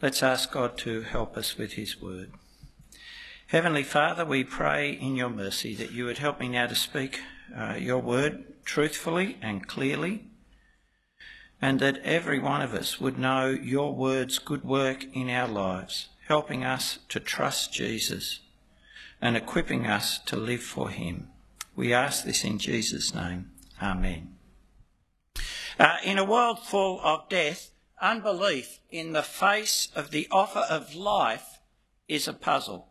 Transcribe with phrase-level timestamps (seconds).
[0.00, 2.30] Let's ask God to help us with his word.
[3.48, 7.18] Heavenly Father, we pray in your mercy that you would help me now to speak
[7.56, 10.26] uh, your word truthfully and clearly,
[11.60, 16.10] and that every one of us would know your word's good work in our lives,
[16.28, 18.38] helping us to trust Jesus
[19.20, 21.26] and equipping us to live for him.
[21.74, 23.50] We ask this in Jesus' name.
[23.82, 24.36] Amen.
[25.76, 30.94] Uh, in a world full of death, unbelief in the face of the offer of
[30.94, 31.58] life
[32.08, 32.88] is a puzzle.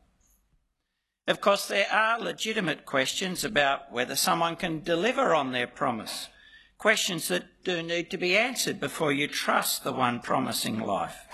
[1.28, 6.30] Of course, there are legitimate questions about whether someone can deliver on their promise,
[6.78, 11.28] questions that do need to be answered before you trust the one promising life.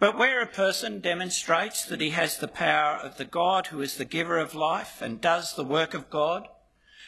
[0.00, 3.96] But where a person demonstrates that he has the power of the God who is
[3.96, 6.48] the giver of life and does the work of God,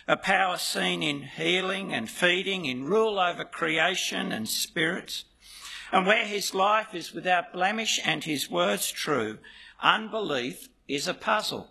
[0.09, 5.25] a power seen in healing and feeding, in rule over creation and spirits,
[5.93, 9.39] and where his life is without blemish and his words true,
[9.83, 11.71] unbelief is a puzzle.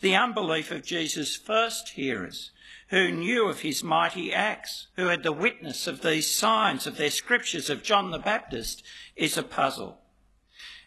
[0.00, 2.50] The unbelief of Jesus' first hearers,
[2.88, 7.10] who knew of his mighty acts, who had the witness of these signs of their
[7.10, 8.82] scriptures of John the Baptist,
[9.16, 9.98] is a puzzle.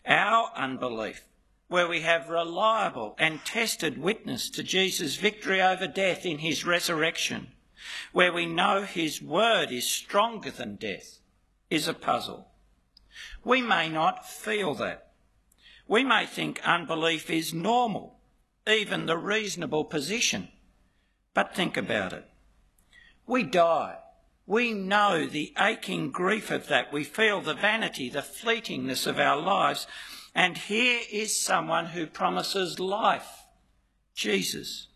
[0.06, 1.24] Our unbelief,
[1.68, 7.54] where we have reliable and tested witness to Jesus' victory over death in his resurrection,
[8.14, 11.20] where we know his word is stronger than death,
[11.76, 12.48] is a puzzle.
[13.44, 15.12] We may not feel that.
[15.88, 18.20] We may think unbelief is normal,
[18.68, 20.48] even the reasonable position.
[21.34, 22.26] But think about it.
[23.28, 23.98] We die.
[24.48, 26.94] We know the aching grief of that.
[26.94, 29.88] We feel the vanity, the fleetingness of our lives.
[30.34, 33.46] And here is someone who promises life
[34.16, 34.88] Jesus,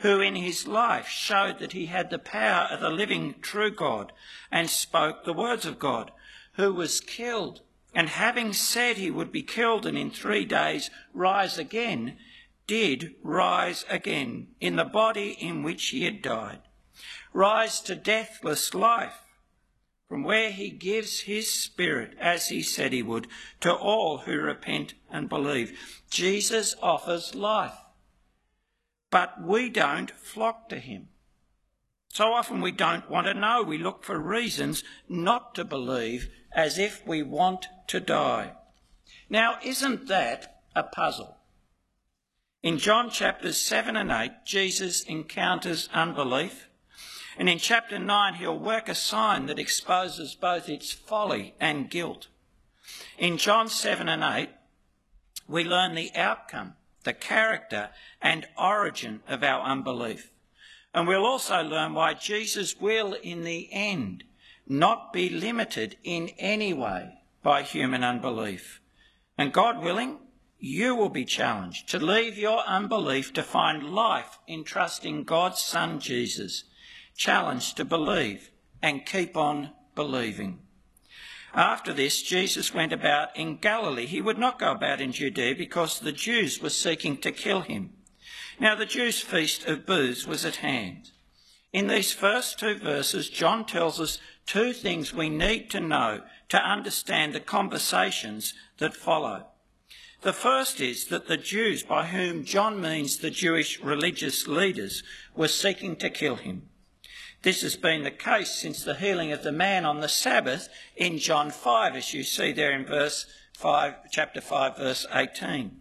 [0.00, 4.12] who in his life showed that he had the power of the living true God
[4.50, 6.10] and spoke the words of God,
[6.54, 7.60] who was killed,
[7.94, 12.16] and having said he would be killed and in three days rise again,
[12.66, 16.60] did rise again in the body in which he had died,
[17.32, 19.20] rise to deathless life,
[20.08, 23.26] from where he gives his spirit, as he said he would,
[23.60, 25.78] to all who repent and believe.
[26.10, 27.74] Jesus offers life,
[29.10, 31.08] but we don't flock to him.
[32.08, 33.62] So often we don't want to know.
[33.62, 38.52] We look for reasons not to believe as if we want to die.
[39.28, 41.36] Now, isn't that a puzzle?
[42.62, 46.68] In John chapters 7 and 8, Jesus encounters unbelief.
[47.38, 52.28] And in chapter 9, he'll work a sign that exposes both its folly and guilt.
[53.18, 54.48] In John 7 and 8,
[55.46, 56.75] we learn the outcome,
[57.06, 57.88] the character,
[58.20, 60.30] and origin of our unbelief.
[60.92, 64.24] And we'll also learn why Jesus will, in the end,
[64.66, 68.80] not be limited in any way by human unbelief.
[69.38, 70.18] And God willing,
[70.58, 76.00] you will be challenged to leave your unbelief to find life in trusting God's Son
[76.00, 76.64] Jesus,
[77.16, 78.50] challenged to believe
[78.82, 80.65] and keep on believing.
[81.56, 84.04] After this, Jesus went about in Galilee.
[84.04, 87.94] He would not go about in Judea because the Jews were seeking to kill him.
[88.60, 91.12] Now, the Jews' feast of booths was at hand.
[91.72, 96.58] In these first two verses, John tells us two things we need to know to
[96.58, 99.46] understand the conversations that follow.
[100.20, 105.02] The first is that the Jews, by whom John means the Jewish religious leaders,
[105.34, 106.68] were seeking to kill him.
[107.42, 111.18] This has been the case since the healing of the man on the Sabbath in
[111.18, 113.26] John 5, as you see there in verse
[113.56, 115.80] 5, chapter 5, verse 18.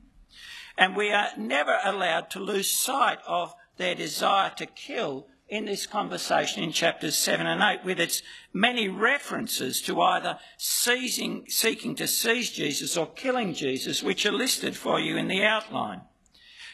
[0.77, 5.85] And we are never allowed to lose sight of their desire to kill in this
[5.85, 12.07] conversation in chapters 7 and 8 with its many references to either seizing, seeking to
[12.07, 16.01] seize Jesus or killing Jesus, which are listed for you in the outline.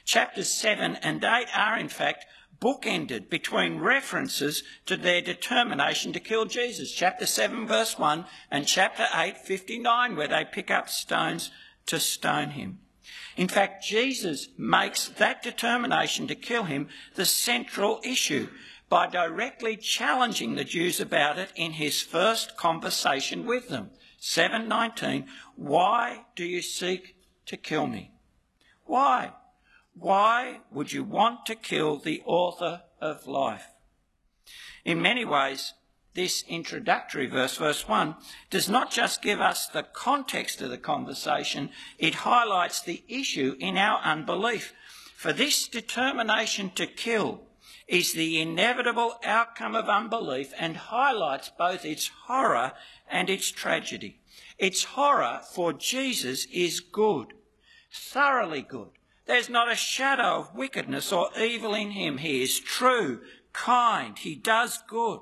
[0.06, 2.26] Chapters 7 and 8 are, in fact,
[2.62, 6.92] bookended between references to their determination to kill Jesus.
[6.92, 11.50] Chapter 7, verse 1, and chapter 8, 59, where they pick up stones
[11.88, 12.80] to stone him.
[13.36, 18.48] In fact, Jesus makes that determination to kill him the central issue
[18.90, 23.90] by directly challenging the Jews about it in his first conversation with them.
[24.20, 25.26] 719,
[25.56, 27.16] why do you seek
[27.48, 28.12] to kill me?
[28.86, 29.32] Why?
[29.94, 33.68] Why would you want to kill the author of life?
[34.84, 35.74] In many ways,
[36.14, 38.16] this introductory verse, verse 1,
[38.50, 43.78] does not just give us the context of the conversation, it highlights the issue in
[43.78, 44.74] our unbelief.
[45.16, 47.42] For this determination to kill
[47.88, 52.74] is the inevitable outcome of unbelief and highlights both its horror
[53.10, 54.20] and its tragedy.
[54.58, 57.34] Its horror for Jesus is good,
[57.92, 58.90] thoroughly good.
[59.32, 62.18] There's not a shadow of wickedness or evil in him.
[62.18, 63.22] He is true,
[63.54, 65.22] kind, he does good.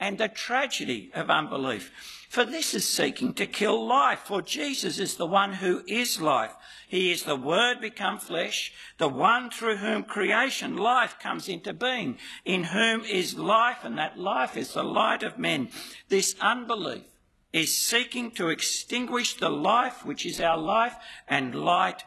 [0.00, 1.92] And the tragedy of unbelief.
[2.30, 6.52] For this is seeking to kill life, for Jesus is the one who is life.
[6.88, 12.16] He is the Word become flesh, the one through whom creation life comes into being,
[12.46, 15.68] in whom is life, and that life is the light of men.
[16.08, 17.04] This unbelief
[17.52, 20.96] is seeking to extinguish the life which is our life
[21.28, 22.02] and light,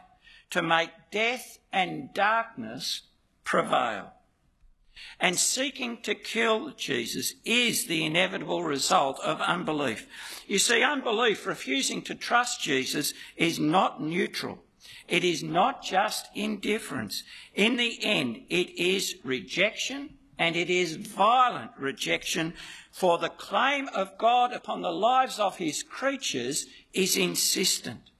[0.50, 3.02] to make death and darkness
[3.44, 4.12] prevail.
[5.20, 10.08] And seeking to kill Jesus is the inevitable result of unbelief.
[10.46, 14.64] You see, unbelief, refusing to trust Jesus, is not neutral.
[15.06, 17.22] It is not just indifference.
[17.54, 22.54] In the end, it is rejection and it is violent rejection,
[22.92, 28.10] for the claim of God upon the lives of his creatures is insistent.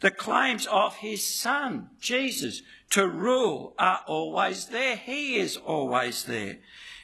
[0.00, 4.96] The claims of his Son, Jesus, to rule are always there.
[4.96, 6.58] He is always there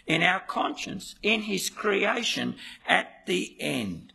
[0.06, 2.56] in our conscience, in his creation
[2.86, 4.12] at the end.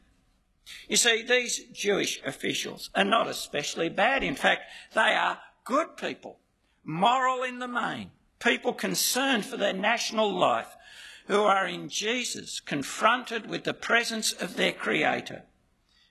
[0.90, 4.24] You see, these Jewish officials are not especially bad.
[4.24, 4.64] In fact,
[4.94, 6.40] they are good people,
[6.84, 10.76] moral in the main, people concerned for their national life,
[11.28, 15.44] who are in Jesus confronted with the presence of their Creator,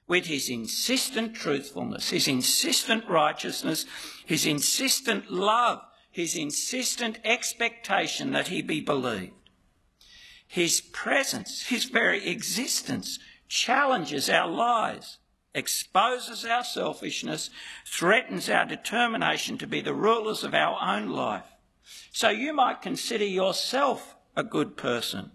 [0.06, 3.86] with his insistent truthfulness, his insistent righteousness,
[4.26, 5.80] his insistent love,
[6.10, 9.32] his insistent expectation that he be believed.
[10.46, 13.18] His presence, his very existence
[13.48, 15.18] challenges our lies,
[15.54, 17.50] exposes our selfishness,
[17.86, 21.46] threatens our determination to be the rulers of our own life.
[22.12, 25.32] So you might consider yourself a good person,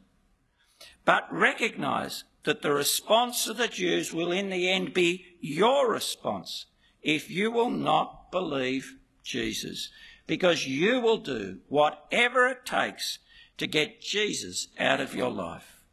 [1.05, 6.65] but recognise that the response of the Jews will in the end be your response
[7.01, 9.89] if you will not believe Jesus,
[10.27, 13.19] because you will do whatever it takes
[13.57, 15.83] to get Jesus out of your life.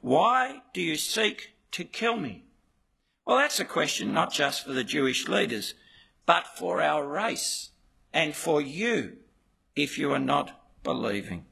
[0.00, 2.44] Why do you seek to kill me?
[3.26, 5.74] Well, that's a question not just for the Jewish leaders,
[6.26, 7.70] but for our race
[8.12, 9.16] and for you
[9.74, 11.46] if you are not believing.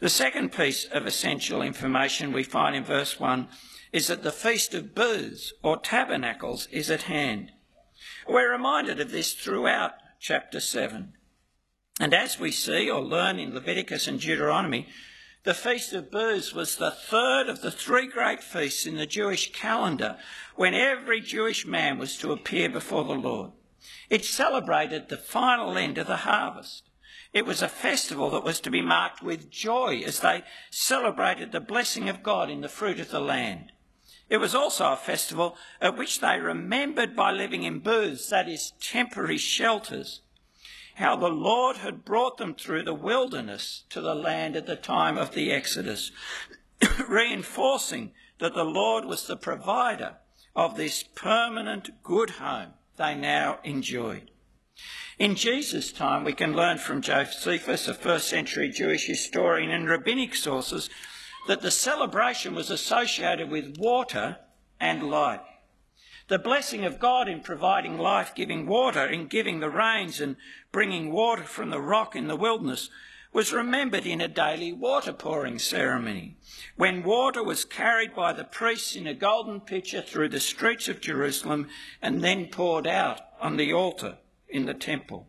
[0.00, 3.48] The second piece of essential information we find in verse 1
[3.92, 7.52] is that the Feast of Booths or Tabernacles is at hand.
[8.26, 11.12] We're reminded of this throughout chapter 7.
[12.00, 14.88] And as we see or learn in Leviticus and Deuteronomy,
[15.44, 19.52] the Feast of Booths was the third of the three great feasts in the Jewish
[19.52, 20.16] calendar
[20.56, 23.52] when every Jewish man was to appear before the Lord.
[24.08, 26.89] It celebrated the final end of the harvest.
[27.32, 31.60] It was a festival that was to be marked with joy as they celebrated the
[31.60, 33.72] blessing of God in the fruit of the land.
[34.28, 38.72] It was also a festival at which they remembered by living in booths, that is,
[38.80, 40.22] temporary shelters,
[40.94, 45.18] how the Lord had brought them through the wilderness to the land at the time
[45.18, 46.12] of the Exodus,
[47.08, 50.16] reinforcing that the Lord was the provider
[50.54, 54.30] of this permanent good home they now enjoyed.
[55.20, 60.34] In Jesus' time, we can learn from Josephus, a first century Jewish historian, and rabbinic
[60.34, 60.88] sources
[61.46, 64.38] that the celebration was associated with water
[64.80, 65.42] and light.
[66.28, 70.36] The blessing of God in providing life giving water, in giving the rains and
[70.72, 72.88] bringing water from the rock in the wilderness,
[73.30, 76.38] was remembered in a daily water pouring ceremony,
[76.76, 81.02] when water was carried by the priests in a golden pitcher through the streets of
[81.02, 81.68] Jerusalem
[82.00, 84.16] and then poured out on the altar
[84.50, 85.28] in the temple.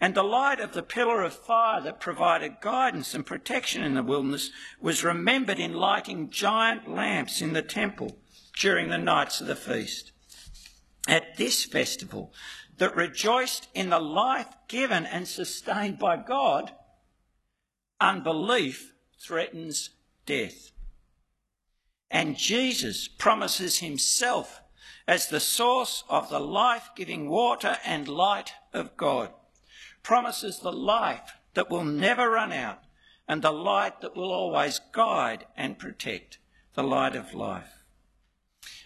[0.00, 4.02] And the light of the pillar of fire that provided guidance and protection in the
[4.02, 4.50] wilderness
[4.80, 8.18] was remembered in lighting giant lamps in the temple
[8.58, 10.12] during the nights of the feast.
[11.06, 12.32] At this festival
[12.78, 16.72] that rejoiced in the life given and sustained by God,
[18.00, 19.90] unbelief threatens
[20.26, 20.72] death.
[22.10, 24.60] And Jesus promises himself
[25.06, 29.30] as the source of the life giving water and light of God,
[30.02, 32.80] promises the life that will never run out
[33.28, 36.38] and the light that will always guide and protect,
[36.74, 37.84] the light of life.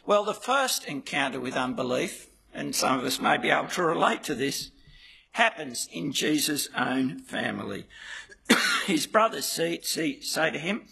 [0.07, 4.23] Well, the first encounter with unbelief, and some of us may be able to relate
[4.25, 4.71] to this,
[5.33, 7.87] happens in Jesus' own family.
[8.87, 10.87] His brothers say, say, say to him,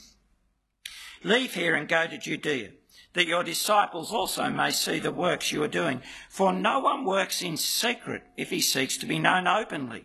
[1.25, 2.71] Leave here and go to Judea,
[3.17, 6.03] that your disciples also may see the works you are doing.
[6.29, 10.05] For no one works in secret if he seeks to be known openly.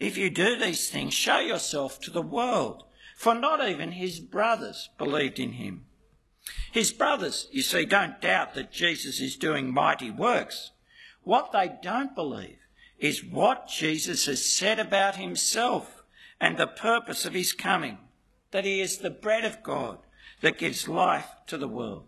[0.00, 2.84] If you do these things, show yourself to the world,
[3.14, 5.84] for not even his brothers believed in him.
[6.72, 10.70] His brothers, you see, don't doubt that Jesus is doing mighty works.
[11.24, 12.56] What they don't believe
[12.98, 16.02] is what Jesus has said about himself
[16.40, 17.98] and the purpose of his coming,
[18.50, 19.98] that he is the bread of God
[20.40, 22.06] that gives life to the world.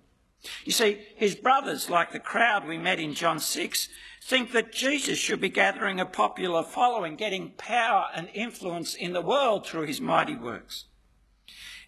[0.64, 3.88] You see, his brothers, like the crowd we met in John 6,
[4.22, 9.22] think that Jesus should be gathering a popular following, getting power and influence in the
[9.22, 10.84] world through his mighty works.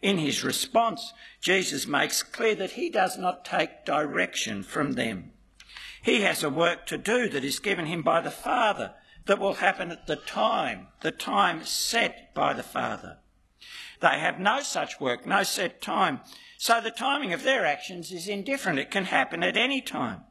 [0.03, 5.33] In his response, Jesus makes clear that he does not take direction from them.
[6.03, 8.95] He has a work to do that is given him by the Father
[9.27, 13.19] that will happen at the time, the time set by the Father.
[14.01, 16.21] They have no such work, no set time.
[16.63, 18.79] So the timing of their actions is indifferent.
[18.79, 20.25] It can happen at any time.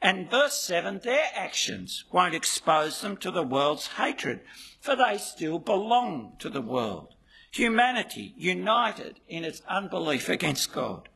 [0.00, 4.40] And verse 7 their actions won't expose them to the world's hatred,
[4.80, 7.16] for they still belong to the world.
[7.50, 11.10] Humanity united in its unbelief against God.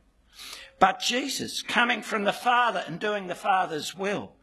[0.77, 4.33] But Jesus, coming from the Father and doing the Father's will,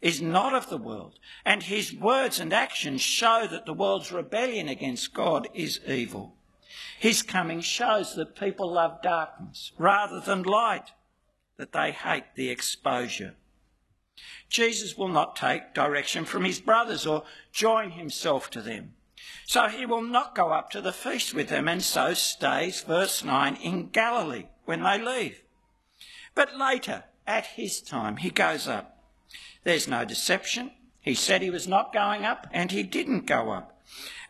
[0.00, 4.68] is not of the world, and his words and actions show that the world's rebellion
[4.68, 6.35] against God is evil.
[6.98, 10.92] His coming shows that people love darkness rather than light,
[11.56, 13.34] that they hate the exposure.
[14.48, 18.94] Jesus will not take direction from his brothers or join himself to them.
[19.44, 23.22] So he will not go up to the feast with them and so stays, verse
[23.22, 25.42] 9, in Galilee when they leave.
[26.34, 29.04] But later, at his time, he goes up.
[29.64, 30.72] There's no deception.
[31.00, 33.75] He said he was not going up and he didn't go up.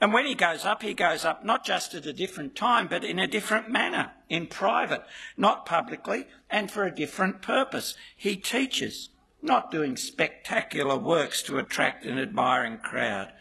[0.01, 3.05] And when he goes up, he goes up not just at a different time, but
[3.05, 5.03] in a different manner, in private,
[5.37, 7.95] not publicly, and for a different purpose.
[8.17, 9.11] He teaches
[9.43, 13.33] not doing spectacular works to attract an admiring crowd.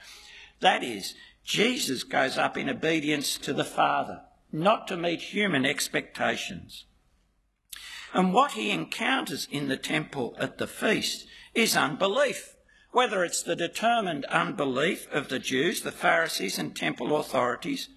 [0.60, 6.86] That is, Jesus goes up in obedience to the Father, not to meet human expectations.
[8.14, 12.55] And what he encounters in the temple at the feast is unbelief,
[12.96, 17.90] whether it's the determined unbelief of the Jews, the Pharisees, and temple authorities,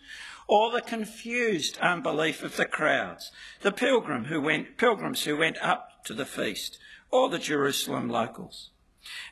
[0.48, 6.02] or the confused unbelief of the crowds, the pilgrim who went, pilgrims who went up
[6.02, 6.78] to the feast,
[7.12, 8.70] or the Jerusalem locals.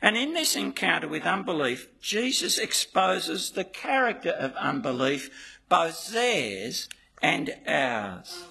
[0.01, 6.87] And in this encounter with unbelief, Jesus exposes the character of unbelief, both theirs
[7.21, 8.45] and ours.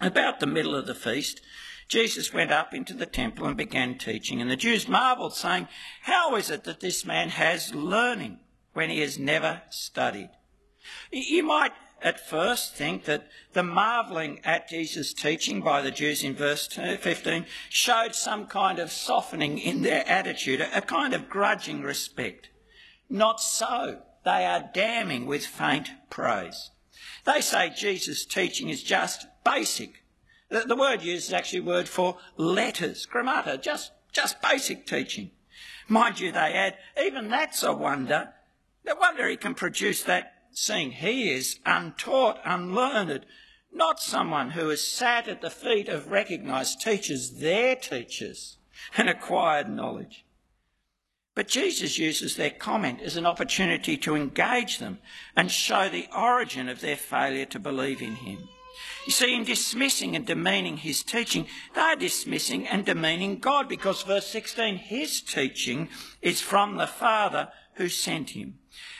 [0.00, 1.40] About the middle of the feast,
[1.88, 5.68] Jesus went up into the temple and began teaching, and the Jews marvelled, saying,
[6.02, 8.40] How is it that this man has learning
[8.72, 10.30] when he has never studied?
[11.12, 16.34] You might at first think that the marvelling at Jesus' teaching by the Jews in
[16.34, 22.50] verse 15 showed some kind of softening in their attitude, a kind of grudging respect.
[23.08, 24.02] Not so.
[24.24, 26.70] They are damning with faint praise.
[27.24, 30.02] They say Jesus' teaching is just basic.
[30.48, 35.30] The, the word used is actually a word for letters, grammata, just, just basic teaching.
[35.88, 38.32] Mind you, they add, even that's a wonder.
[38.84, 43.26] No wonder he can produce that seeing he is untaught, unlearned,
[43.72, 48.56] not someone who has sat at the feet of recognised teachers, their teachers,
[48.96, 50.24] and acquired knowledge.
[51.34, 54.98] But Jesus uses their comment as an opportunity to engage them
[55.36, 58.48] and show the origin of their failure to believe in him.
[59.06, 64.02] You see, in dismissing and demeaning his teaching, they are dismissing and demeaning God because
[64.02, 65.88] verse 16, his teaching
[66.20, 68.58] is from the Father who sent him.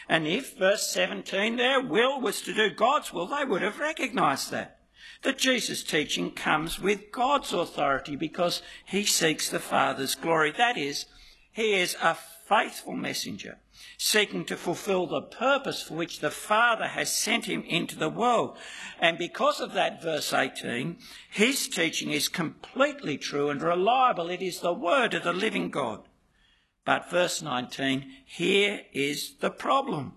[0.08, 4.52] And if, verse 17, their will was to do God's will, they would have recognised
[4.52, 4.78] that.
[5.22, 10.52] That Jesus' teaching comes with God's authority because he seeks the Father's glory.
[10.52, 11.06] That is,
[11.52, 12.16] he is a
[12.48, 13.58] faithful messenger,
[13.98, 18.56] seeking to fulfill the purpose for which the Father has sent him into the world.
[19.00, 20.96] And because of that, verse 18,
[21.30, 24.30] his teaching is completely true and reliable.
[24.30, 26.08] It is the word of the living God.
[26.84, 30.12] But verse 19, here is the problem.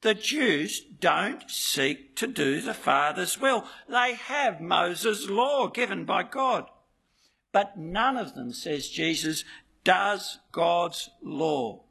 [0.00, 3.66] The Jews don't seek to do the Father's will.
[3.88, 6.64] They have Moses' law given by God.
[7.52, 9.44] But none of them, says Jesus,
[9.84, 11.84] does God's law.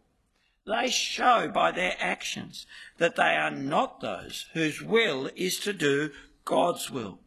[0.66, 2.66] They show by their actions
[2.98, 6.12] that they are not those whose will is to do
[6.46, 7.20] God's will.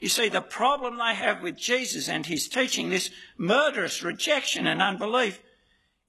[0.00, 4.82] You see, the problem they have with Jesus and his teaching, this murderous rejection and
[4.82, 5.40] unbelief,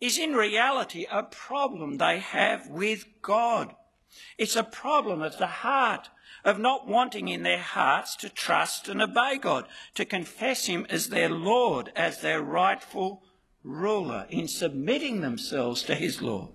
[0.01, 3.75] is in reality a problem they have with God.
[4.37, 6.09] It's a problem of the heart,
[6.43, 11.09] of not wanting in their hearts to trust and obey God, to confess Him as
[11.09, 13.21] their Lord, as their rightful
[13.63, 16.49] ruler, in submitting themselves to His law.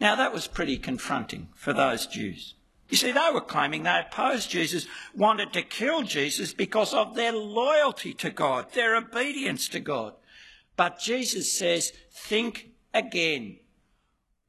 [0.00, 2.54] Now, that was pretty confronting for those Jews.
[2.88, 7.32] You see, they were claiming they opposed Jesus, wanted to kill Jesus because of their
[7.32, 10.14] loyalty to God, their obedience to God.
[10.76, 13.58] But Jesus says, think again.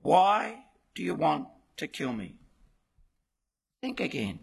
[0.01, 2.35] Why do you want to kill me?
[3.81, 4.39] Think again.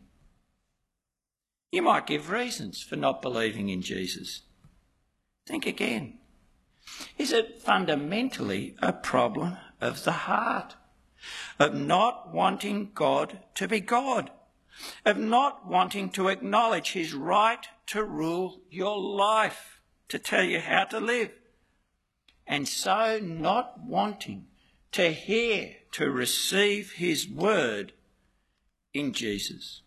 [1.71, 4.43] You might give reasons for not believing in Jesus.
[5.47, 6.19] Think again.
[7.19, 10.77] Is it fundamentally a problem of the heart?
[11.59, 14.31] Of not wanting God to be God?
[15.05, 20.85] Of not wanting to acknowledge his right to rule your life, to tell you how
[20.85, 21.31] to live?
[22.47, 24.47] And so not wanting
[24.93, 27.93] to hear, to receive his word
[28.93, 29.83] in Jesus.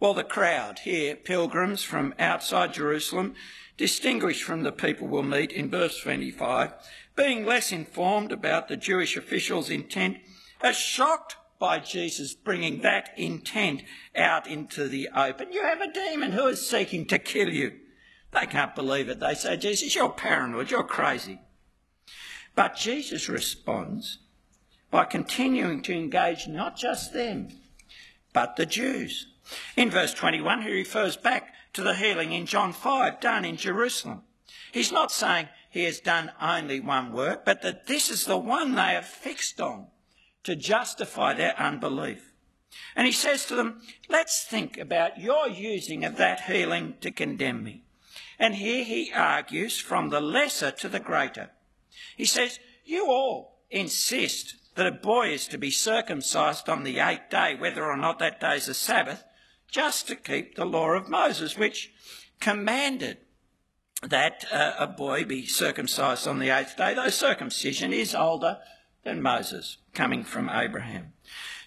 [0.00, 3.34] Well, the crowd here, pilgrims from outside Jerusalem,
[3.76, 6.72] distinguished from the people we'll meet in verse 25,
[7.16, 10.16] being less informed about the Jewish officials' intent,
[10.62, 13.82] are shocked by Jesus bringing that intent
[14.16, 15.52] out into the open.
[15.52, 17.72] You have a demon who is seeking to kill you.
[18.32, 19.20] They can't believe it.
[19.20, 21.40] They say, Jesus, you're paranoid, you're crazy.
[22.54, 24.18] But Jesus responds
[24.90, 27.48] by continuing to engage not just them,
[28.32, 29.26] but the Jews.
[29.76, 34.22] In verse 21, he refers back to the healing in John 5 done in Jerusalem.
[34.72, 38.74] He's not saying he has done only one work, but that this is the one
[38.74, 39.86] they have fixed on
[40.44, 42.32] to justify their unbelief.
[42.94, 47.64] And he says to them, Let's think about your using of that healing to condemn
[47.64, 47.84] me.
[48.38, 51.50] And here he argues from the lesser to the greater.
[52.16, 57.28] He says, You all insist that a boy is to be circumcised on the eighth
[57.30, 59.24] day, whether or not that day is a Sabbath,
[59.70, 61.92] just to keep the law of Moses, which
[62.40, 63.18] commanded
[64.02, 68.58] that uh, a boy be circumcised on the eighth day, though circumcision is older
[69.04, 71.12] than Moses, coming from Abraham.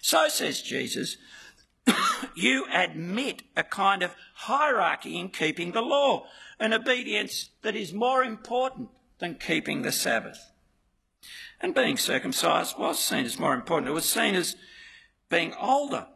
[0.00, 1.16] So says Jesus,
[2.36, 6.26] you admit a kind of hierarchy in keeping the law,
[6.58, 10.50] an obedience that is more important than keeping the Sabbath.
[11.60, 13.88] And being circumcised was seen as more important.
[13.88, 14.56] It was seen as
[15.30, 16.06] being older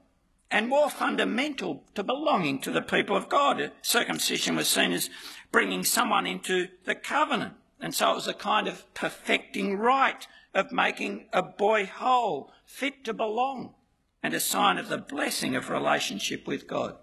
[0.50, 3.70] and more fundamental to belonging to the people of God.
[3.82, 5.10] Circumcision was seen as
[5.52, 7.54] bringing someone into the covenant.
[7.80, 13.04] And so it was a kind of perfecting rite of making a boy whole, fit
[13.04, 13.74] to belong,
[14.22, 16.96] and a sign of the blessing of relationship with God.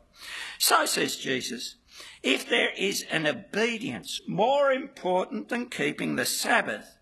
[0.58, 1.76] So says Jesus,
[2.24, 6.98] if there is an obedience more important than keeping the Sabbath,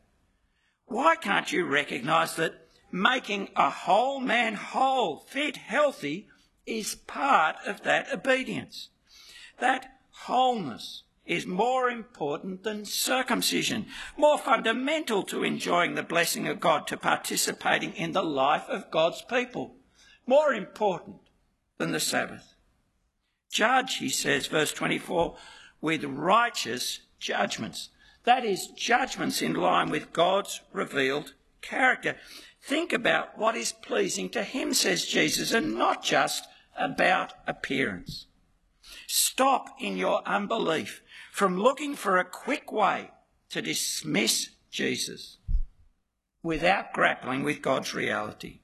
[0.86, 6.28] why can't you recognise that making a whole man whole, fit, healthy,
[6.66, 8.90] is part of that obedience.
[9.60, 13.86] That wholeness is more important than circumcision,
[14.18, 19.22] more fundamental to enjoying the blessing of God, to participating in the life of God's
[19.22, 19.76] people,
[20.28, 21.18] more important
[21.78, 22.56] than the Sabbath.
[23.50, 25.36] Judge, he says, verse 24,
[25.80, 27.90] with righteous judgments.
[28.26, 32.18] That is, judgments in line with God's revealed character.
[32.62, 38.28] Think about what is pleasing to him, says Jesus, and not just about appearance.
[39.08, 43.12] Stop in your unbelief from looking for a quick way
[43.50, 45.38] to dismiss Jesus
[46.42, 48.60] without grappling with God's reality.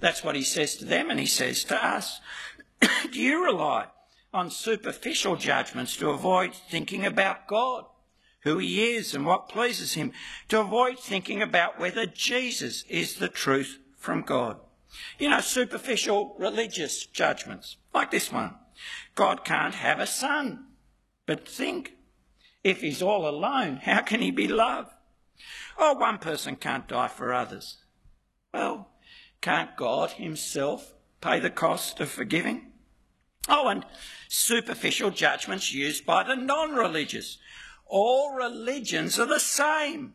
[0.00, 2.20] That's what he says to them and he says to us.
[3.12, 3.86] Do you rely
[4.32, 7.84] on superficial judgments to avoid thinking about God,
[8.40, 10.12] who he is and what pleases him,
[10.48, 14.58] to avoid thinking about whether Jesus is the truth from God?
[15.18, 18.56] You know, superficial religious judgments, like this one.
[19.14, 20.66] God can't have a son.
[21.26, 21.92] But think,
[22.64, 24.92] if he's all alone, how can he be loved?
[25.78, 27.78] Oh, one person can't die for others.
[28.52, 28.90] Well,
[29.40, 32.72] can't God himself pay the cost of forgiving?
[33.48, 33.86] Oh, and
[34.28, 37.38] superficial judgments used by the non religious.
[37.86, 40.14] All religions are the same.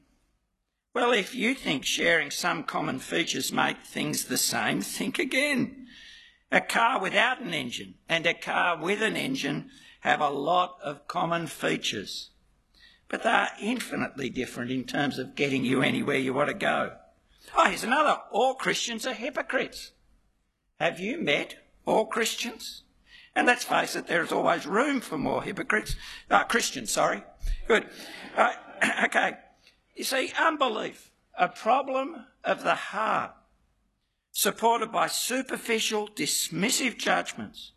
[0.95, 5.87] Well, if you think sharing some common features make things the same, think again.
[6.53, 11.05] A car without an engine and a car with an engine have a lot of
[11.05, 12.29] common features,
[13.09, 16.93] but they are infinitely different in terms of getting you anywhere you want to go.
[17.57, 18.21] Oh, here's another.
[18.31, 19.91] All Christians are hypocrites.
[20.79, 22.83] Have you met all Christians?
[23.35, 25.97] And let's face it, there's always room for more hypocrites.
[26.31, 27.21] Uh, Christians, sorry.
[27.67, 27.85] Good.
[28.37, 28.53] Uh,
[29.03, 29.33] okay.
[29.95, 33.31] You see, unbelief, a problem of the heart,
[34.31, 37.71] supported by superficial, dismissive judgments.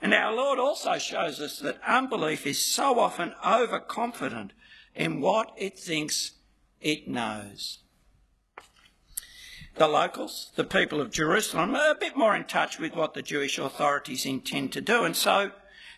[0.00, 4.52] And our Lord also shows us that unbelief is so often overconfident
[4.94, 6.32] in what it thinks
[6.80, 7.80] it knows.
[9.74, 13.20] The locals, the people of Jerusalem, are a bit more in touch with what the
[13.20, 15.50] Jewish authorities intend to do, and so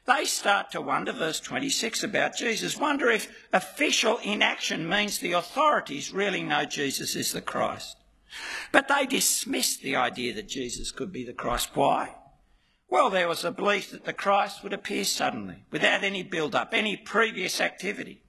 [0.09, 6.12] they start to wonder, verse 26 about Jesus, wonder if official inaction means the authorities
[6.12, 7.97] really know Jesus is the Christ.
[8.73, 11.71] But they dismissed the idea that Jesus could be the Christ.
[11.75, 12.14] Why?
[12.88, 16.73] Well, there was a belief that the Christ would appear suddenly, without any build up,
[16.73, 18.23] any previous activity.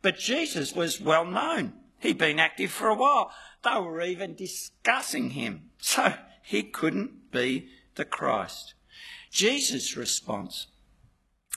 [0.00, 1.74] But Jesus was well known.
[2.00, 3.30] He'd been active for a while.
[3.62, 5.70] They were even discussing him.
[5.78, 8.74] So he couldn't be the Christ.
[9.30, 10.68] Jesus' response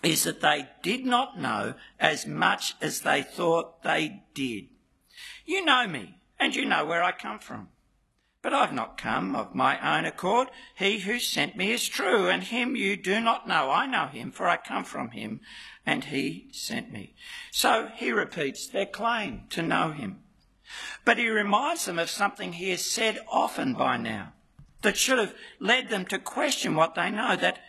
[0.04, 4.68] is that they did not know as much as they thought they did.
[5.46, 7.70] You know me, and you know where I come from.
[8.42, 10.50] But I've not come of my own accord.
[10.76, 13.72] He who sent me is true, and him you do not know.
[13.72, 15.42] I know him, for I come from him,
[15.86, 17.16] and he sent me.
[17.52, 20.20] So he repeats their claim to know him.
[21.04, 24.34] But he reminds them of something he has said often by now
[24.82, 27.60] that should have led them to question what they know that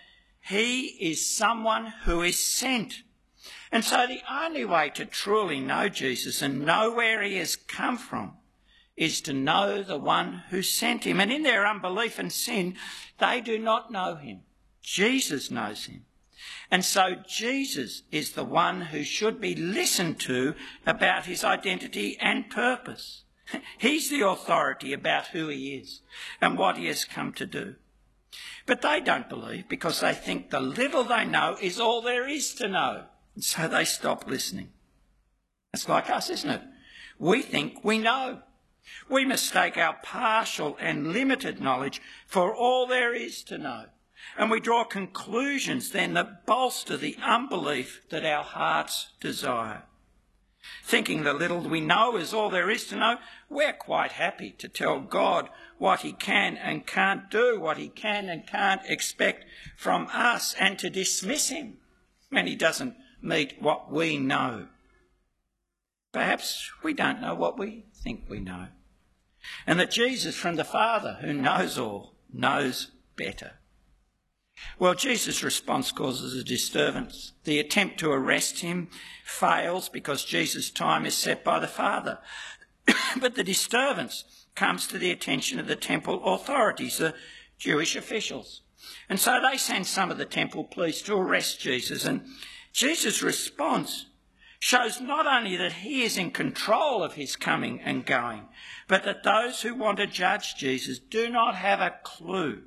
[0.47, 3.03] he is someone who is sent.
[3.73, 7.99] And so the only way to truly know Jesus and know where he has come
[7.99, 8.35] from
[8.97, 11.21] is to know the one who sent him.
[11.21, 12.77] And in their unbelief and sin,
[13.19, 14.43] they do not know him.
[14.83, 16.05] Jesus knows him.
[16.71, 20.55] And so Jesus is the one who should be listened to
[20.87, 23.25] about his identity and purpose.
[23.79, 26.03] He's the authority about who he is
[26.41, 27.75] and what he has come to do.
[28.67, 32.55] But they don't believe because they think the little they know is all there is
[32.55, 33.05] to know.
[33.35, 34.71] And so they stop listening.
[35.73, 36.63] It's like us, isn't it?
[37.19, 38.41] We think we know.
[39.09, 43.87] We mistake our partial and limited knowledge for all there is to know.
[44.39, 49.83] And we draw conclusions then that bolster the unbelief that our hearts desire.
[50.85, 54.69] Thinking the little we know is all there is to know, we're quite happy to
[54.69, 55.49] tell God
[55.79, 59.45] what he can and can't do, what he can and can't expect
[59.77, 61.79] from us, and to dismiss him
[62.31, 64.69] when he doesn't meet what we know.
[66.13, 68.69] Perhaps we don't know what we think we know.
[69.67, 73.53] And that Jesus from the Father, who knows all, knows better.
[74.79, 77.33] Well, Jesus' response causes a disturbance.
[77.45, 78.89] The attempt to arrest him
[79.25, 82.19] fails because Jesus' time is set by the Father.
[83.21, 87.15] but the disturbance comes to the attention of the temple authorities, the
[87.59, 88.63] Jewish officials.
[89.09, 92.05] And so they send some of the temple police to arrest Jesus.
[92.05, 92.23] And
[92.73, 94.07] Jesus' response
[94.59, 98.49] shows not only that he is in control of his coming and going,
[98.89, 102.63] but that those who want to judge Jesus do not have a clue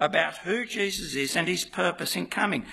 [0.00, 2.64] about who Jesus is and his purpose in coming.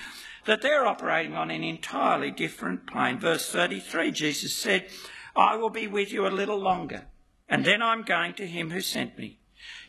[0.45, 3.19] That they're operating on an entirely different plane.
[3.19, 4.87] Verse 33, Jesus said,
[5.35, 7.05] I will be with you a little longer,
[7.49, 9.39] and then I'm going to him who sent me.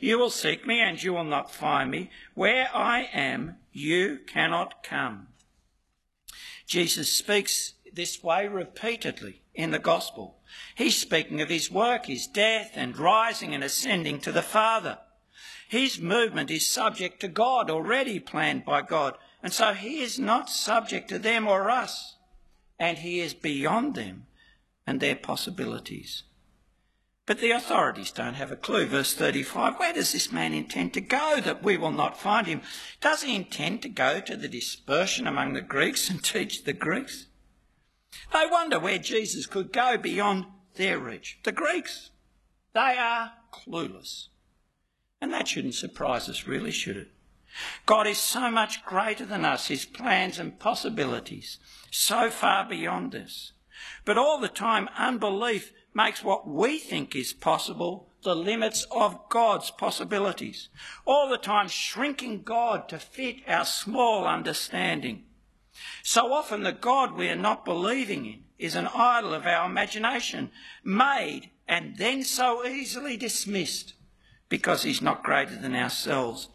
[0.01, 2.11] You will seek me, and you will not find me.
[2.35, 5.29] Where I am, you cannot come.
[6.67, 10.39] Jesus speaks this way repeatedly in the gospel.
[10.75, 14.99] He's speaking of his work, his death, and rising and ascending to the Father.
[15.69, 20.49] His movement is subject to God, already planned by God, and so he is not
[20.49, 22.17] subject to them or us,
[22.79, 24.27] and he is beyond them
[24.87, 26.23] and their possibilities.
[27.27, 28.87] But the authorities don't have a clue.
[28.87, 32.63] Verse 35 Where does this man intend to go that we will not find him?
[33.01, 37.27] Does he intend to go to the dispersion among the Greeks and teach the Greeks?
[38.33, 41.39] They wonder where Jesus could go beyond their reach.
[41.43, 42.11] The Greeks,
[42.73, 44.29] they are clueless.
[45.21, 47.09] And that shouldn't surprise us, really, should it?
[47.87, 51.59] God is so much greater than us, his plans and possibilities,
[51.91, 53.53] so far beyond us.
[54.05, 59.71] But all the time, unbelief makes what we think is possible the limits of God's
[59.71, 60.69] possibilities.
[61.05, 65.25] All the time, shrinking God to fit our small understanding.
[66.03, 70.51] So often, the God we are not believing in is an idol of our imagination,
[70.83, 73.95] made and then so easily dismissed
[74.49, 76.49] because he's not greater than ourselves.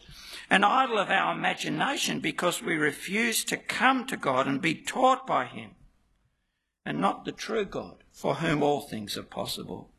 [0.50, 5.26] An idol of our imagination because we refuse to come to God and be taught
[5.26, 5.72] by him,
[6.86, 9.92] and not the true God for whom all things are possible.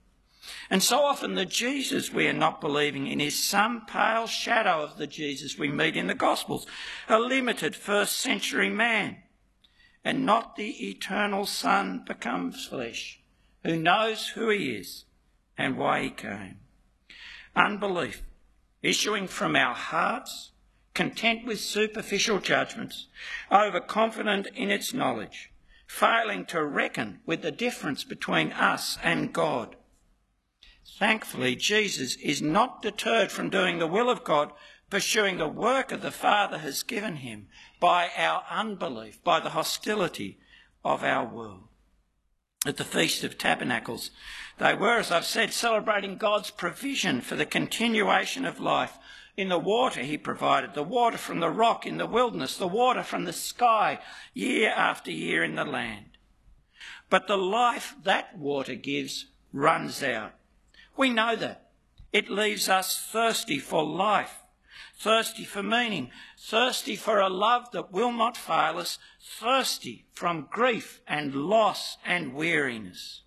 [0.68, 4.98] And so often the Jesus we are not believing in is some pale shadow of
[4.98, 6.66] the Jesus we meet in the Gospels,
[7.08, 9.18] a limited first century man,
[10.04, 13.20] and not the eternal Son becomes flesh,
[13.62, 15.04] who knows who he is
[15.56, 16.58] and why he came.
[17.54, 18.22] Unbelief
[18.82, 20.50] issuing from our hearts,
[20.94, 23.06] content with superficial judgments,
[23.50, 25.52] overconfident in its knowledge,
[25.86, 29.76] failing to reckon with the difference between us and God.
[30.98, 34.52] Thankfully, Jesus is not deterred from doing the will of God,
[34.90, 37.46] pursuing the work that the Father has given him
[37.80, 40.38] by our unbelief, by the hostility
[40.84, 41.68] of our world.
[42.64, 44.10] At the Feast of Tabernacles,
[44.58, 48.98] they were, as I've said, celebrating God's provision for the continuation of life.
[49.36, 53.02] In the water he provided, the water from the rock in the wilderness, the water
[53.02, 53.98] from the sky
[54.32, 56.18] year after year in the land.
[57.10, 60.34] But the life that water gives runs out.
[60.96, 61.70] We know that.
[62.12, 64.36] It leaves us thirsty for life,
[64.98, 66.10] thirsty for meaning,
[66.44, 72.34] thirsty for a love that will not fail us, thirsty from grief and loss and
[72.34, 73.22] weariness.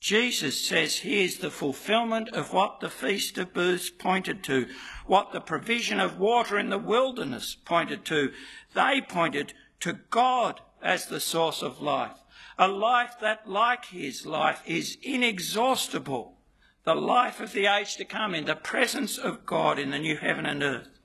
[0.00, 4.66] Jesus says here's the fulfillment of what the Feast of Booths pointed to,
[5.06, 8.32] what the provision of water in the wilderness pointed to.
[8.74, 12.16] They pointed to God as the source of life,
[12.58, 16.38] a life that, like his life, is inexhaustible
[16.84, 20.16] the life of the age to come in the presence of God in the new
[20.16, 20.99] heaven and earth.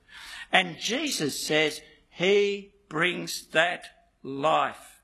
[0.52, 3.86] And Jesus says he brings that
[4.22, 5.02] life.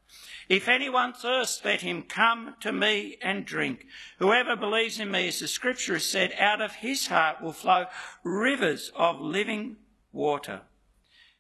[0.48, 3.86] If anyone thirsts, let him come to me and drink.
[4.18, 7.86] Whoever believes in me, as the scripture has said, out of his heart will flow
[8.22, 9.76] rivers of living
[10.12, 10.62] water.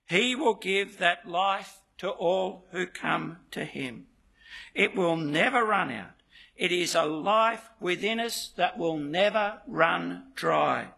[0.08, 4.06] He will give that life to all who come to him.
[4.74, 6.22] It will never run out.
[6.56, 10.88] It is a life within us that will never run dry.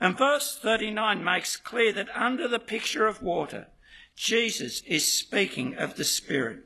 [0.00, 3.68] And verse 39 makes clear that under the picture of water,
[4.14, 6.64] Jesus is speaking of the Spirit.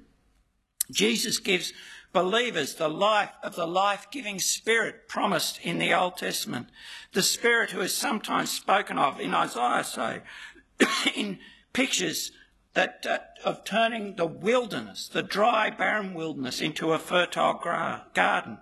[0.90, 1.72] Jesus gives
[2.12, 6.68] believers the life of the life giving Spirit promised in the Old Testament.
[7.12, 10.22] The Spirit who is sometimes spoken of in Isaiah, say,
[11.16, 11.38] in
[11.72, 12.32] pictures
[12.74, 18.58] that uh, of turning the wilderness, the dry, barren wilderness, into a fertile gra- garden.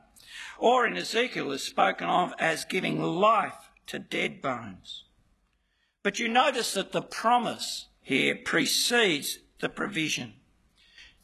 [0.59, 5.05] Or in Ezekiel is spoken of as giving life to dead bones.
[6.03, 10.35] But you notice that the promise here precedes the provision.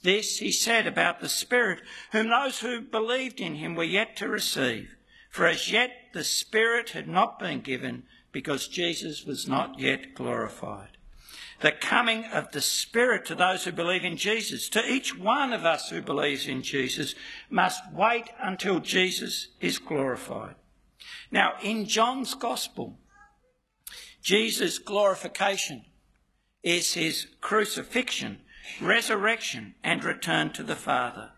[0.03, 1.81] This he said about the Spirit,
[2.13, 4.97] whom those who believed in him were yet to receive.
[5.31, 10.95] For as yet the Spirit had not been given because Jesus was not yet glorified
[11.61, 15.65] the coming of the Spirit to those who believe in Jesus, to each one of
[15.65, 17.15] us who believes in Jesus,
[17.49, 20.57] must wait until Jesus is glorified.
[21.31, 22.99] Now, in John's Gospel,
[24.23, 25.85] Jesus' glorification
[26.63, 28.41] is his crucifixion,
[28.81, 31.31] resurrection, and return to the Father.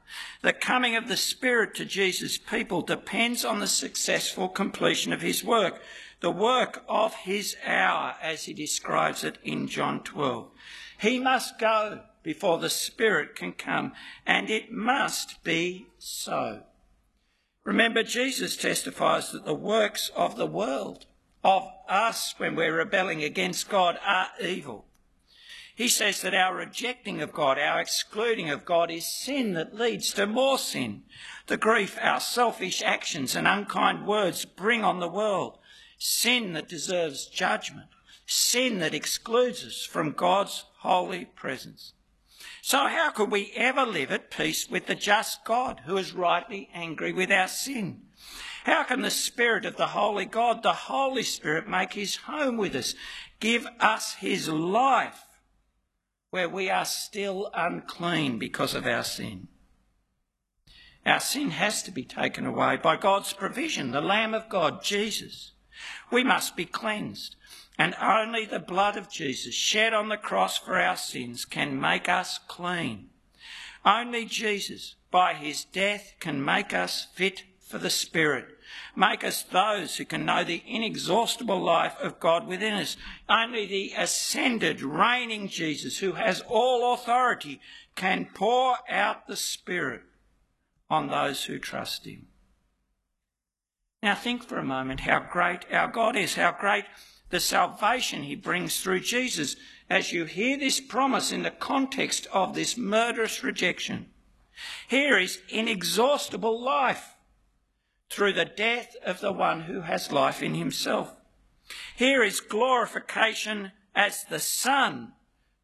[0.43, 5.43] The coming of the Spirit to Jesus' people depends on the successful completion of his
[5.43, 5.83] work,
[6.21, 10.49] the work of his hour, as he describes it in John 12.
[11.01, 13.93] He must go before the Spirit can come,
[14.25, 16.63] and it must be so.
[17.67, 21.05] Remember, Jesus testifies that the works of the world,
[21.43, 24.85] of us when we're rebelling against God, are evil.
[25.75, 30.15] He says that our rejecting of God, our excluding of God, is sin that leads
[30.15, 31.03] to more sin.
[31.49, 35.59] The grief our selfish actions and unkind words bring on the world,
[35.99, 37.89] sin that deserves judgment,
[38.27, 41.95] sin that excludes us from God's holy presence.
[42.67, 46.69] So how could we ever live at peace with the just God who is rightly
[46.75, 48.07] angry with our sin?
[48.65, 52.75] How can the Spirit of the Holy God, the Holy Spirit, make his home with
[52.75, 52.97] us,
[53.39, 55.23] give us his life
[56.31, 59.47] where we are still unclean because of our sin?
[61.07, 65.53] Our sin has to be taken away by God's provision, the Lamb of God, Jesus.
[66.11, 67.36] We must be cleansed.
[67.79, 72.09] And only the blood of Jesus shed on the cross for our sins can make
[72.09, 73.11] us clean.
[73.85, 78.47] Only Jesus, by his death, can make us fit for the Spirit,
[78.95, 82.97] make us those who can know the inexhaustible life of God within us.
[83.29, 87.61] Only the ascended, reigning Jesus, who has all authority,
[87.97, 90.03] can pour out the Spirit
[90.89, 92.29] on those who trust him.
[94.03, 96.85] Now think for a moment how great our God is, how great
[97.31, 99.57] the salvation he brings through Jesus
[99.91, 104.07] as you hear this promise in the context of this murderous rejection.
[104.89, 107.15] Here is inexhaustible life
[108.11, 111.15] through the death of the one who has life in himself.
[111.97, 115.13] Here is glorification as the Son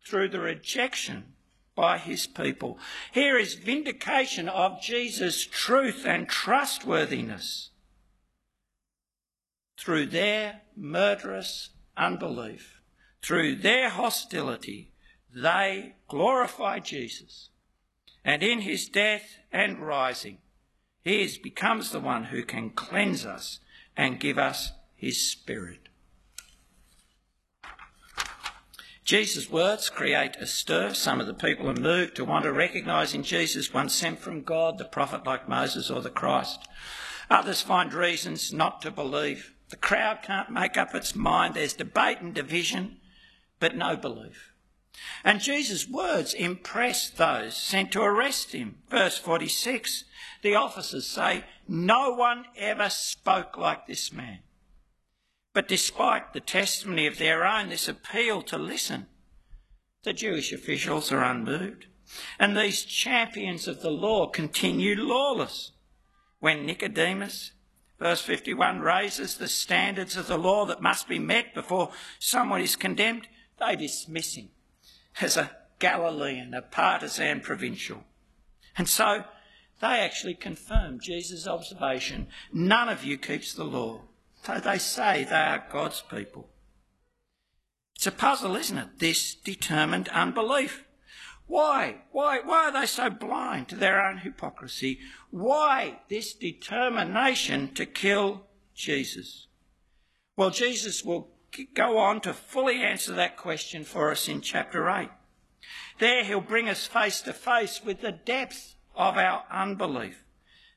[0.04, 1.34] through the rejection
[1.74, 2.78] by his people.
[3.12, 7.70] Here is vindication of Jesus' truth and trustworthiness
[9.82, 12.80] through their murderous unbelief,
[13.20, 14.92] through their hostility,
[15.34, 17.48] they glorify Jesus.
[18.24, 20.38] And in his death and rising,
[21.02, 23.58] he is, becomes the one who can cleanse us
[23.96, 25.88] and give us his Spirit.
[29.04, 30.94] Jesus' words create a stir.
[30.94, 34.42] Some of the people are moved to want to recognise in Jesus one sent from
[34.42, 36.68] God, the prophet like Moses or the Christ.
[37.28, 39.54] Others find reasons not to believe.
[39.72, 41.54] The crowd can't make up its mind.
[41.54, 42.98] There's debate and division,
[43.58, 44.52] but no belief.
[45.24, 48.82] And Jesus' words impress those sent to arrest him.
[48.90, 50.04] Verse 46
[50.42, 54.40] the officers say, No one ever spoke like this man.
[55.54, 59.06] But despite the testimony of their own, this appeal to listen,
[60.02, 61.86] the Jewish officials are unmoved.
[62.38, 65.72] And these champions of the law continue lawless.
[66.40, 67.52] When Nicodemus,
[68.02, 72.74] verse 51, raises the standards of the law that must be met before someone is
[72.74, 73.28] condemned,
[73.60, 74.48] they dismiss him
[75.20, 78.02] as a Galilean, a partisan provincial.
[78.76, 79.24] And so
[79.80, 84.00] they actually confirm Jesus' observation none of you keeps the law.
[84.42, 86.48] So they say they are God's people.
[87.94, 88.98] It's a puzzle, isn't it?
[88.98, 90.84] This determined unbelief.
[91.52, 91.96] Why?
[92.12, 92.40] Why?
[92.40, 95.00] Why are they so blind to their own hypocrisy?
[95.30, 99.48] Why this determination to kill Jesus?
[100.34, 101.28] Well, Jesus will
[101.74, 105.10] go on to fully answer that question for us in chapter 8.
[105.98, 110.24] There he'll bring us face to face with the depth of our unbelief,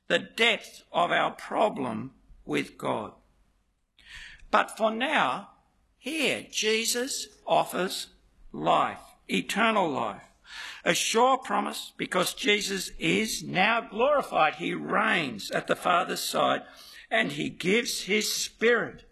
[0.10, 2.12] the depth of our problem
[2.44, 3.14] with God.
[4.52, 5.52] But for now,
[5.98, 8.08] here, Jesus offers
[8.52, 10.24] life, eternal life.
[10.84, 14.56] A sure promise because Jesus is now glorified.
[14.56, 16.64] He reigns at the Father's side
[17.10, 19.04] and he gives his Spirit,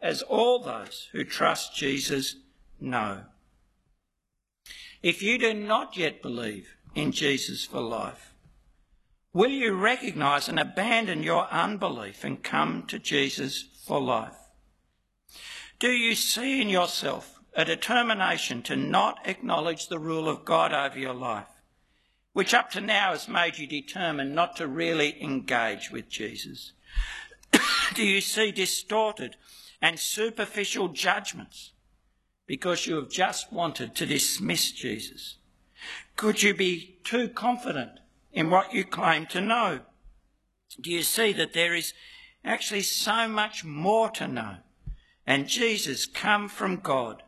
[0.00, 2.36] as all those who trust Jesus
[2.80, 3.24] know.
[5.02, 8.34] If you do not yet believe in Jesus for life,
[9.32, 14.36] will you recognise and abandon your unbelief and come to Jesus for life?
[15.78, 20.98] Do you see in yourself a determination to not acknowledge the rule of God over
[20.98, 21.48] your life,
[22.32, 26.72] which up to now has made you determined not to really engage with Jesus?
[27.94, 29.36] Do you see distorted
[29.80, 31.72] and superficial judgments
[32.46, 35.36] because you have just wanted to dismiss Jesus?
[36.16, 38.00] Could you be too confident
[38.32, 39.80] in what you claim to know?
[40.80, 41.92] Do you see that there is
[42.44, 44.56] actually so much more to know?
[45.26, 47.22] And Jesus, come from God,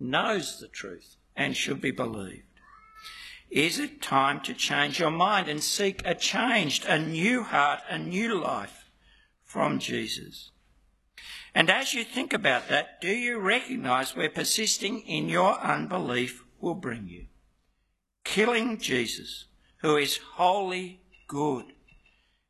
[0.00, 2.44] knows the truth and should be believed.
[3.50, 7.98] Is it time to change your mind and seek a changed, a new heart, a
[7.98, 8.90] new life
[9.42, 10.50] from Jesus?
[11.52, 16.76] And as you think about that, do you recognise where persisting in your unbelief will
[16.76, 17.26] bring you?
[18.22, 19.46] Killing Jesus,
[19.78, 21.72] who is wholly good,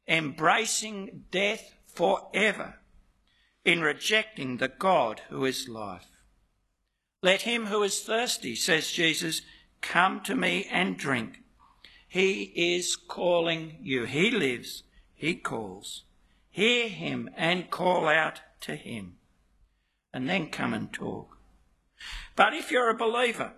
[0.06, 2.74] embracing death forever
[3.64, 6.08] in rejecting the God who is life.
[7.22, 9.42] Let him who is thirsty, says Jesus,
[9.82, 11.42] come to me and drink.
[12.08, 14.04] He is calling you.
[14.04, 16.04] He lives, he calls.
[16.50, 19.16] Hear him and call out to him.
[20.12, 21.36] And then come and talk.
[22.34, 23.52] But if you're a believer,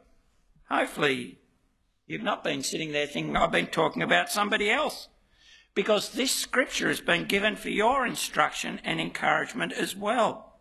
[0.68, 1.38] hopefully
[2.06, 5.08] you've not been sitting there thinking, I've been talking about somebody else
[5.74, 10.51] because this scripture has been given for your instruction and encouragement as well.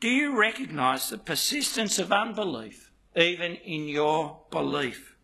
[0.00, 5.14] Do you recognise the persistence of unbelief even in your belief?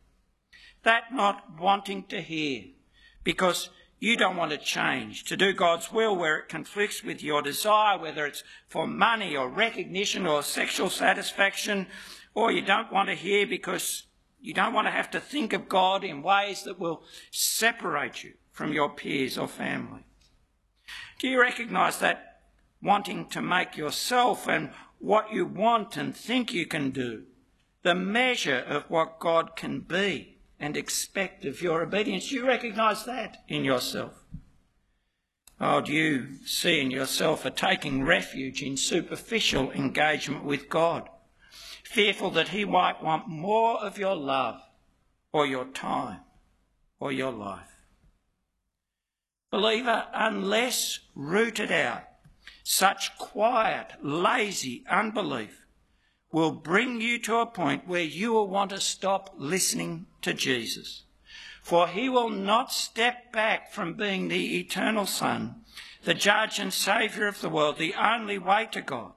[0.83, 2.65] That not wanting to hear
[3.25, 7.41] because you don't want to change, to do God's will where it conflicts with your
[7.41, 11.87] desire, whether it's for money or recognition or sexual satisfaction,
[12.35, 14.03] or you don't want to hear because
[14.39, 18.35] you don't want to have to think of God in ways that will separate you
[18.53, 20.05] from your peers or family?
[21.19, 22.36] Do you recognise that
[22.83, 27.25] wanting to make yourself and what you want and think you can do
[27.83, 32.33] the measure of what God can be and expect of your obedience?
[32.33, 34.25] You recognise that in yourself?
[35.61, 41.09] Oh, do you see in yourself a taking refuge in superficial engagement with God,
[41.83, 44.61] fearful that He might want more of your love
[45.33, 46.21] or your time
[47.01, 47.71] or your life?
[49.51, 52.03] Believer, unless rooted out,
[52.69, 55.65] such quiet, lazy unbelief
[56.33, 61.05] will bring you to a point where you will want to stop listening to Jesus.
[61.63, 65.63] For he will not step back from being the eternal Son,
[66.03, 69.13] the judge and saviour of the world, the only way to God.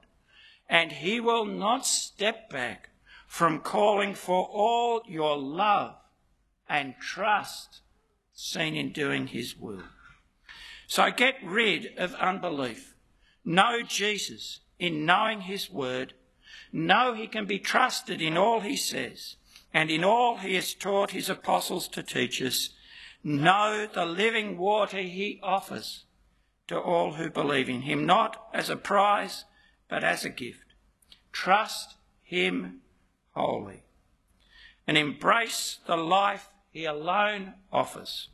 [0.68, 2.90] And he will not step back
[3.26, 5.96] from calling for all your love
[6.68, 7.80] and trust
[8.32, 9.82] seen in doing his will.
[10.86, 12.94] So get rid of unbelief.
[13.44, 16.14] Know Jesus in knowing his word,
[16.72, 19.36] know he can be trusted in all he says,
[19.72, 22.70] and in all he has taught his apostles to teach us,
[23.22, 26.04] know the living water he offers
[26.66, 29.44] to all who believe in him, not as a prize,
[29.88, 30.74] but as a gift.
[31.32, 32.80] Trust him
[33.32, 33.82] wholly
[34.86, 38.28] and embrace the life he alone offers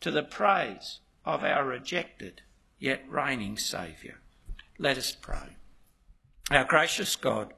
[0.00, 2.42] to the praise of our rejected
[2.84, 4.16] yet reigning Saviour.
[4.78, 5.56] Let us pray.
[6.50, 7.54] Our gracious God,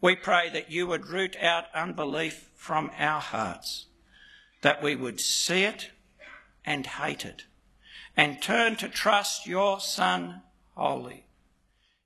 [0.00, 3.86] we pray that you would root out unbelief from our hearts,
[4.62, 5.90] that we would see it
[6.64, 7.46] and hate it,
[8.16, 10.42] and turn to trust your Son
[10.76, 11.26] wholly.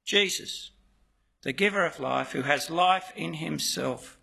[0.07, 0.71] Jesus,
[1.43, 4.17] the giver of life, who has life in himself,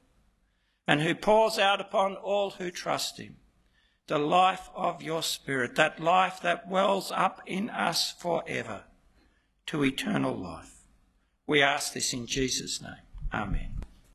[0.87, 3.35] and who pours out upon all who trust him
[4.09, 8.83] the life of your Spirit, that life that wells up in us forever
[9.67, 10.83] to eternal life.
[11.47, 13.05] We ask this in Jesus' name.
[13.31, 13.83] Amen.